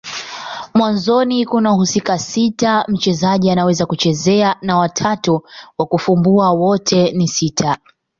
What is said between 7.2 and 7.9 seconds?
tisa.